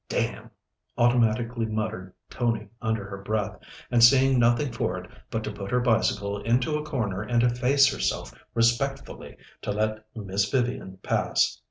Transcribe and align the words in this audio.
"Damn!" 0.09 0.49
automatically 0.97 1.67
muttered 1.67 2.15
Tony 2.27 2.69
under 2.81 3.05
her 3.07 3.19
breath, 3.21 3.59
and 3.91 4.03
seeing 4.03 4.39
nothing 4.39 4.71
for 4.73 4.97
it 4.97 5.07
but 5.29 5.43
to 5.43 5.51
put 5.51 5.69
her 5.69 5.79
bicycle 5.79 6.41
into 6.41 6.75
a 6.75 6.83
corner 6.83 7.21
and 7.21 7.43
efface 7.43 7.93
herself 7.93 8.33
respectfully 8.55 9.37
to 9.61 9.71
let 9.71 10.07
Miss 10.15 10.49
Vivian 10.49 10.97
pass. 11.03 11.59